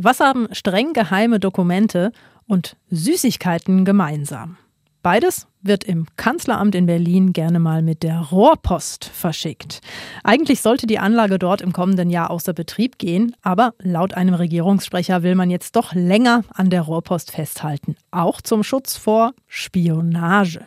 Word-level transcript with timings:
Was 0.00 0.20
haben 0.20 0.46
streng 0.52 0.92
geheime 0.92 1.40
Dokumente 1.40 2.12
und 2.46 2.76
Süßigkeiten 2.88 3.84
gemeinsam? 3.84 4.56
Beides 5.02 5.48
wird 5.60 5.82
im 5.82 6.06
Kanzleramt 6.14 6.76
in 6.76 6.86
Berlin 6.86 7.32
gerne 7.32 7.58
mal 7.58 7.82
mit 7.82 8.04
der 8.04 8.20
Rohrpost 8.20 9.06
verschickt. 9.06 9.80
Eigentlich 10.22 10.60
sollte 10.62 10.86
die 10.86 11.00
Anlage 11.00 11.40
dort 11.40 11.60
im 11.60 11.72
kommenden 11.72 12.10
Jahr 12.10 12.30
außer 12.30 12.52
Betrieb 12.52 12.98
gehen, 12.98 13.34
aber 13.42 13.74
laut 13.80 14.14
einem 14.14 14.34
Regierungssprecher 14.34 15.24
will 15.24 15.34
man 15.34 15.50
jetzt 15.50 15.74
doch 15.74 15.92
länger 15.92 16.44
an 16.54 16.70
der 16.70 16.82
Rohrpost 16.82 17.32
festhalten, 17.32 17.96
auch 18.12 18.40
zum 18.40 18.62
Schutz 18.62 18.96
vor 18.96 19.32
Spionage. 19.48 20.60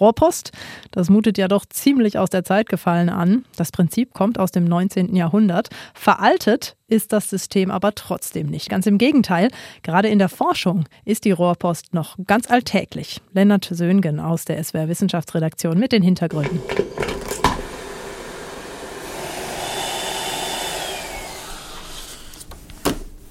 Rohrpost, 0.00 0.52
das 0.90 1.10
mutet 1.10 1.38
ja 1.38 1.48
doch 1.48 1.66
ziemlich 1.66 2.18
aus 2.18 2.30
der 2.30 2.44
Zeit 2.44 2.68
gefallen 2.68 3.08
an. 3.08 3.44
Das 3.56 3.70
Prinzip 3.70 4.14
kommt 4.14 4.38
aus 4.38 4.50
dem 4.50 4.64
19. 4.64 5.14
Jahrhundert. 5.14 5.68
Veraltet 5.94 6.76
ist 6.88 7.12
das 7.12 7.30
System 7.30 7.70
aber 7.70 7.94
trotzdem 7.94 8.48
nicht. 8.48 8.68
Ganz 8.68 8.86
im 8.86 8.98
Gegenteil, 8.98 9.48
gerade 9.82 10.08
in 10.08 10.18
der 10.18 10.28
Forschung 10.28 10.84
ist 11.04 11.24
die 11.24 11.32
Rohrpost 11.32 11.94
noch 11.94 12.16
ganz 12.26 12.50
alltäglich. 12.50 13.20
Lennart 13.32 13.68
Söhngen 13.70 14.20
aus 14.20 14.44
der 14.44 14.62
SWR 14.62 14.88
Wissenschaftsredaktion 14.88 15.78
mit 15.78 15.92
den 15.92 16.02
Hintergründen. 16.02 16.60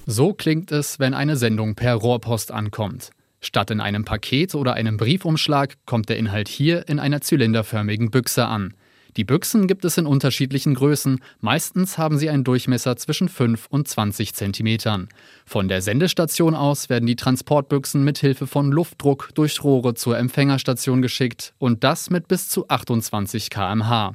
So 0.06 0.32
klingt 0.32 0.72
es, 0.72 0.98
wenn 0.98 1.14
eine 1.14 1.36
Sendung 1.36 1.76
per 1.76 1.94
Rohrpost 1.94 2.50
ankommt. 2.50 3.10
Statt 3.40 3.70
in 3.70 3.80
einem 3.80 4.04
Paket 4.04 4.54
oder 4.54 4.74
einem 4.74 4.96
Briefumschlag 4.96 5.76
kommt 5.86 6.08
der 6.08 6.18
Inhalt 6.18 6.48
hier 6.48 6.88
in 6.88 6.98
einer 6.98 7.20
zylinderförmigen 7.20 8.10
Büchse 8.10 8.46
an. 8.46 8.74
Die 9.16 9.24
Büchsen 9.24 9.66
gibt 9.66 9.84
es 9.84 9.98
in 9.98 10.06
unterschiedlichen 10.06 10.74
Größen, 10.74 11.20
meistens 11.40 11.98
haben 11.98 12.16
sie 12.16 12.30
einen 12.30 12.44
Durchmesser 12.44 12.96
zwischen 12.96 13.28
5 13.28 13.66
und 13.68 13.88
20 13.88 14.34
cm. 14.34 15.08
Von 15.44 15.68
der 15.68 15.82
Sendestation 15.82 16.54
aus 16.54 16.88
werden 16.88 17.06
die 17.06 17.16
Transportbüchsen 17.16 18.04
mit 18.04 18.18
Hilfe 18.18 18.46
von 18.46 18.70
Luftdruck 18.70 19.30
durch 19.34 19.64
Rohre 19.64 19.94
zur 19.94 20.16
Empfängerstation 20.16 21.02
geschickt 21.02 21.54
und 21.58 21.82
das 21.82 22.10
mit 22.10 22.28
bis 22.28 22.48
zu 22.48 22.68
28 22.68 23.50
km/h. 23.50 24.14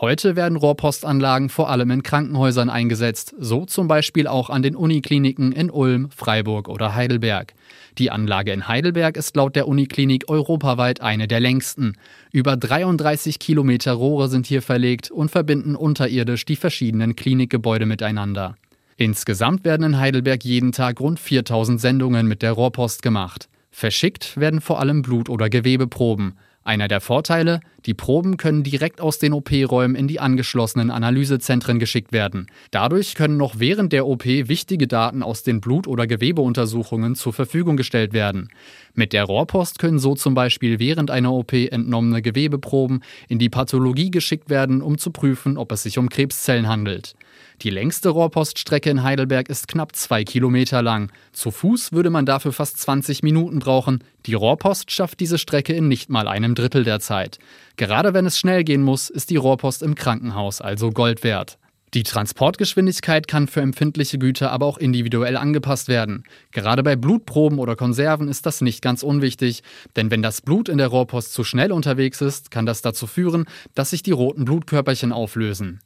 Heute 0.00 0.36
werden 0.36 0.56
Rohrpostanlagen 0.56 1.48
vor 1.48 1.70
allem 1.70 1.90
in 1.90 2.04
Krankenhäusern 2.04 2.70
eingesetzt, 2.70 3.34
so 3.36 3.64
zum 3.64 3.88
Beispiel 3.88 4.28
auch 4.28 4.48
an 4.48 4.62
den 4.62 4.76
Unikliniken 4.76 5.50
in 5.50 5.70
Ulm, 5.70 6.10
Freiburg 6.14 6.68
oder 6.68 6.94
Heidelberg. 6.94 7.52
Die 7.98 8.12
Anlage 8.12 8.52
in 8.52 8.68
Heidelberg 8.68 9.16
ist 9.16 9.34
laut 9.34 9.56
der 9.56 9.66
Uniklinik 9.66 10.28
europaweit 10.28 11.00
eine 11.00 11.26
der 11.26 11.40
längsten. 11.40 11.96
Über 12.30 12.56
33 12.56 13.40
Kilometer 13.40 13.92
Rohre 13.92 14.28
sind 14.28 14.46
hier 14.46 14.62
verlegt 14.62 15.10
und 15.10 15.32
verbinden 15.32 15.74
unterirdisch 15.74 16.44
die 16.44 16.54
verschiedenen 16.54 17.16
Klinikgebäude 17.16 17.84
miteinander. 17.84 18.54
Insgesamt 18.96 19.64
werden 19.64 19.82
in 19.82 19.98
Heidelberg 19.98 20.44
jeden 20.44 20.70
Tag 20.70 21.00
rund 21.00 21.18
4000 21.18 21.80
Sendungen 21.80 22.28
mit 22.28 22.42
der 22.42 22.52
Rohrpost 22.52 23.02
gemacht. 23.02 23.48
Verschickt 23.72 24.36
werden 24.36 24.60
vor 24.60 24.78
allem 24.78 25.02
Blut- 25.02 25.28
oder 25.28 25.50
Gewebeproben. 25.50 26.34
Einer 26.68 26.86
der 26.86 27.00
Vorteile, 27.00 27.60
die 27.86 27.94
Proben 27.94 28.36
können 28.36 28.62
direkt 28.62 29.00
aus 29.00 29.18
den 29.18 29.32
OP-Räumen 29.32 29.96
in 29.96 30.06
die 30.06 30.20
angeschlossenen 30.20 30.90
Analysezentren 30.90 31.78
geschickt 31.78 32.12
werden. 32.12 32.46
Dadurch 32.70 33.14
können 33.14 33.38
noch 33.38 33.58
während 33.58 33.94
der 33.94 34.06
OP 34.06 34.26
wichtige 34.26 34.86
Daten 34.86 35.22
aus 35.22 35.42
den 35.42 35.62
Blut- 35.62 35.86
oder 35.86 36.06
Gewebeuntersuchungen 36.06 37.14
zur 37.14 37.32
Verfügung 37.32 37.78
gestellt 37.78 38.12
werden. 38.12 38.50
Mit 38.98 39.12
der 39.12 39.22
Rohrpost 39.22 39.78
können 39.78 40.00
so 40.00 40.16
zum 40.16 40.34
Beispiel 40.34 40.80
während 40.80 41.12
einer 41.12 41.32
OP 41.32 41.52
entnommene 41.52 42.20
Gewebeproben 42.20 43.04
in 43.28 43.38
die 43.38 43.48
Pathologie 43.48 44.10
geschickt 44.10 44.50
werden, 44.50 44.82
um 44.82 44.98
zu 44.98 45.12
prüfen, 45.12 45.56
ob 45.56 45.70
es 45.70 45.84
sich 45.84 45.98
um 45.98 46.08
Krebszellen 46.08 46.66
handelt. 46.66 47.14
Die 47.62 47.70
längste 47.70 48.08
Rohrpoststrecke 48.08 48.90
in 48.90 49.04
Heidelberg 49.04 49.50
ist 49.50 49.68
knapp 49.68 49.94
zwei 49.94 50.24
Kilometer 50.24 50.82
lang. 50.82 51.12
Zu 51.30 51.52
Fuß 51.52 51.92
würde 51.92 52.10
man 52.10 52.26
dafür 52.26 52.52
fast 52.52 52.80
20 52.80 53.22
Minuten 53.22 53.60
brauchen. 53.60 54.02
Die 54.26 54.34
Rohrpost 54.34 54.90
schafft 54.90 55.20
diese 55.20 55.38
Strecke 55.38 55.74
in 55.74 55.86
nicht 55.86 56.10
mal 56.10 56.26
einem 56.26 56.56
Drittel 56.56 56.82
der 56.82 56.98
Zeit. 56.98 57.38
Gerade 57.76 58.14
wenn 58.14 58.26
es 58.26 58.36
schnell 58.36 58.64
gehen 58.64 58.82
muss, 58.82 59.10
ist 59.10 59.30
die 59.30 59.36
Rohrpost 59.36 59.84
im 59.84 59.94
Krankenhaus 59.94 60.60
also 60.60 60.90
Gold 60.90 61.22
wert. 61.22 61.56
Die 61.94 62.02
Transportgeschwindigkeit 62.02 63.28
kann 63.28 63.48
für 63.48 63.62
empfindliche 63.62 64.18
Güter 64.18 64.52
aber 64.52 64.66
auch 64.66 64.76
individuell 64.76 65.38
angepasst 65.38 65.88
werden. 65.88 66.24
Gerade 66.50 66.82
bei 66.82 66.96
Blutproben 66.96 67.58
oder 67.58 67.76
Konserven 67.76 68.28
ist 68.28 68.44
das 68.44 68.60
nicht 68.60 68.82
ganz 68.82 69.02
unwichtig, 69.02 69.62
denn 69.96 70.10
wenn 70.10 70.20
das 70.20 70.42
Blut 70.42 70.68
in 70.68 70.76
der 70.76 70.88
Rohrpost 70.88 71.32
zu 71.32 71.44
schnell 71.44 71.72
unterwegs 71.72 72.20
ist, 72.20 72.50
kann 72.50 72.66
das 72.66 72.82
dazu 72.82 73.06
führen, 73.06 73.46
dass 73.74 73.90
sich 73.90 74.02
die 74.02 74.12
roten 74.12 74.44
Blutkörperchen 74.44 75.12
auflösen. 75.12 75.80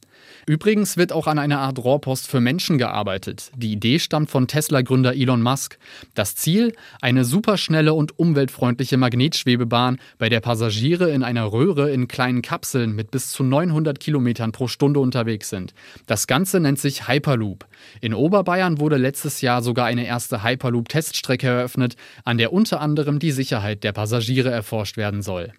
Übrigens 0.47 0.97
wird 0.97 1.13
auch 1.13 1.27
an 1.27 1.39
einer 1.39 1.61
Art 1.61 1.79
Rohrpost 1.79 2.27
für 2.27 2.41
Menschen 2.41 2.77
gearbeitet. 2.77 3.51
Die 3.57 3.73
Idee 3.73 3.99
stammt 3.99 4.31
von 4.31 4.49
Tesla-Gründer 4.49 5.15
Elon 5.15 5.41
Musk. 5.41 5.79
Das 6.15 6.35
Ziel? 6.35 6.75
Eine 7.01 7.25
superschnelle 7.25 7.95
und 7.95 8.19
umweltfreundliche 8.19 8.97
Magnetschwebebahn, 8.97 9.99
bei 10.19 10.29
der 10.29 10.41
Passagiere 10.41 11.11
in 11.11 11.23
einer 11.23 11.53
Röhre 11.53 11.91
in 11.93 12.09
kleinen 12.09 12.43
Kapseln 12.43 12.95
mit 12.95 13.13
bis 13.13 13.31
zu 13.31 13.45
900 13.45 14.01
Kilometern 14.01 14.51
pro 14.51 14.67
Stunde 14.67 14.99
unterwegs 14.99 15.49
sind. 15.49 15.75
Das 16.07 16.27
Ganze 16.27 16.59
nennt 16.59 16.81
sich 16.81 17.07
Hyperloop. 17.07 17.67
In 18.01 18.15
Oberbayern 18.15 18.81
wurde 18.81 18.97
letztes 18.97 19.43
Jahr 19.43 19.63
sogar 19.63 19.87
eine 19.87 20.07
erste 20.07 20.43
Hyperloop-Teststrecke 20.43 21.47
eröffnet, 21.47 21.95
an 22.25 22.39
der 22.39 22.53
unter 22.53 22.81
anderem 22.81 23.19
die 23.19 23.33
Sicherheit 23.33 23.85
der 23.85 23.93
Passagiere 23.93 24.51
erforscht 24.51 24.97
werden 24.97 25.23
soll. 25.23 25.53